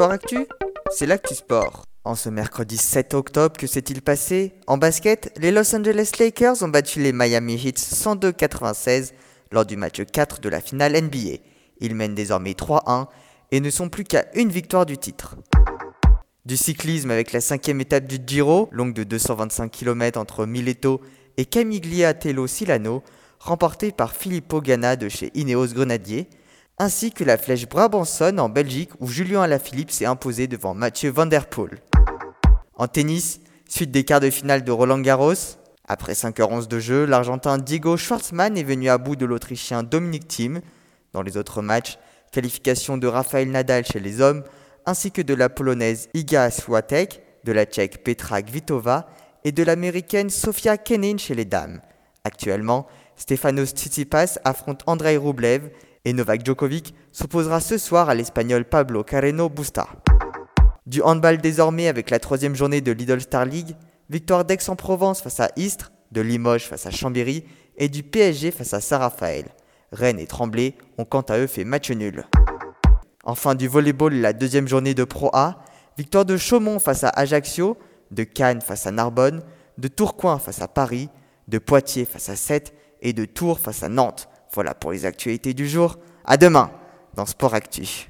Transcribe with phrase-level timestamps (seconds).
[0.00, 0.46] Sport Actu,
[0.90, 1.84] c'est l'actu sport.
[2.04, 4.54] En ce mercredi 7 octobre, que s'est-il passé?
[4.66, 9.12] En basket, les Los Angeles Lakers ont battu les Miami Heat 102-96
[9.52, 11.42] lors du match 4 de la finale NBA.
[11.80, 13.08] Ils mènent désormais 3-1
[13.50, 15.36] et ne sont plus qu'à une victoire du titre.
[16.46, 21.02] Du cyclisme avec la cinquième étape du Giro, longue de 225 km entre Mileto
[21.36, 23.02] et Camiglia Tello Silano,
[23.38, 26.26] remportée par Filippo Ganna de chez Ineos Grenadier,
[26.80, 31.26] ainsi que la flèche Brabançonne en Belgique où Julien Alaphilippe s'est imposé devant Mathieu Van
[31.26, 31.78] Der Poel.
[32.74, 37.58] En tennis, suite des quarts de finale de Roland Garros, après 5h11 de jeu, l'Argentin
[37.58, 40.62] Diego Schwartzmann est venu à bout de l'Autrichien Dominic Thiem.
[41.12, 41.98] Dans les autres matchs,
[42.32, 44.42] qualification de Rafael Nadal chez les hommes,
[44.86, 49.06] ainsi que de la Polonaise Iga Swiatek, de la Tchèque Petra Kvitova
[49.44, 51.82] et de l'Américaine Sofia Kenin chez les dames.
[52.24, 52.86] Actuellement,
[53.16, 55.68] Stefanos Tsitsipas affronte Andrei Rublev
[56.04, 59.88] et Novak Djokovic s'opposera ce soir à l'Espagnol Pablo Carreno Busta.
[60.86, 63.76] Du handball désormais avec la troisième journée de Lidl Star League,
[64.08, 67.44] victoire d'Aix-en-Provence face à Istres, de Limoges face à Chambéry
[67.76, 69.46] et du PSG face à Saint-Raphaël.
[69.92, 72.26] Rennes et Tremblay ont quant à eux fait match nul.
[73.24, 75.62] Enfin du volleyball la deuxième journée de Pro A,
[75.96, 77.76] victoire de Chaumont face à Ajaccio,
[78.10, 79.42] de Cannes face à Narbonne,
[79.78, 81.08] de Tourcoing face à Paris,
[81.48, 84.28] de Poitiers face à Sète et de Tours face à Nantes.
[84.52, 85.98] Voilà pour les actualités du jour.
[86.24, 86.70] À demain
[87.14, 88.08] dans Sport Actu.